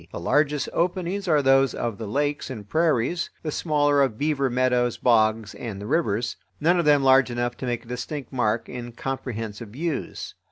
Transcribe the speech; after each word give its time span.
The 0.11 0.19
largest 0.19 0.67
openings 0.73 1.27
are 1.27 1.43
those 1.43 1.75
of 1.75 1.99
the 1.99 2.07
lakes 2.07 2.49
and 2.49 2.67
prairies, 2.67 3.29
the 3.43 3.51
smaller 3.51 4.01
of 4.01 4.17
beaver 4.17 4.49
meadows, 4.49 4.97
bogs, 4.97 5.53
and 5.53 5.79
the 5.79 5.85
rivers; 5.85 6.37
none 6.59 6.79
of 6.79 6.85
them 6.85 7.03
large 7.03 7.29
enough 7.29 7.55
to 7.57 7.67
make 7.67 7.85
a 7.85 7.87
distinct 7.87 8.33
mark 8.33 8.67
in 8.67 8.93
comprehensive 8.93 9.69
views. 9.69 10.33